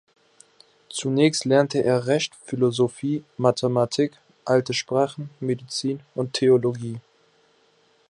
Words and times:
Zunächst 0.89 1.45
lernte 1.45 1.83
er 1.83 2.07
Recht, 2.07 2.33
Philosophie, 2.43 3.23
Mathematik, 3.37 4.17
alte 4.45 4.73
Sprachen, 4.73 5.29
Medizin 5.39 5.99
und 6.15 6.33
Theologie. 6.33 6.99